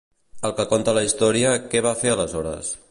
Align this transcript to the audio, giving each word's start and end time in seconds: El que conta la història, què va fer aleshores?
El 0.47 0.55
que 0.59 0.65
conta 0.71 0.95
la 0.99 1.03
història, 1.09 1.53
què 1.75 1.87
va 1.89 1.95
fer 2.05 2.15
aleshores? 2.17 2.77